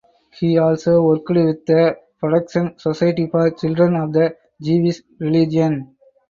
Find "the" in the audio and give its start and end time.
1.67-1.95, 4.11-4.35